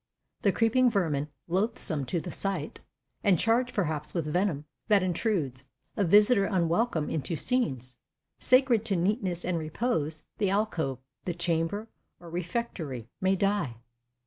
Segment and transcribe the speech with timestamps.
[0.41, 2.79] The creeping vermin, loathsome to the sight,
[3.23, 7.97] And charged perhaps with venom, that intrudes A visitor unwelcome into scenes
[8.39, 11.87] Sacred to neatness and repose, the alcove, The chamber,
[12.19, 13.75] or refectory, may die.